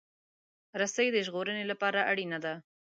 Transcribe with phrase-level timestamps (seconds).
[0.81, 2.53] رسۍ د ژغورنې لپاره اړینه ده.